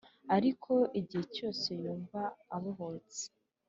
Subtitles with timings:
[0.35, 2.21] ariko igihe cyose yumva
[2.55, 3.23] abohotse